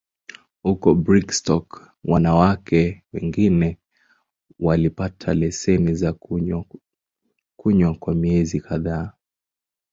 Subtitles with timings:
[0.63, 3.77] Huko Brigstock, wanawake wengine
[4.59, 6.13] walipata leseni za
[7.57, 9.13] kunywa kwa miezi kadhaa.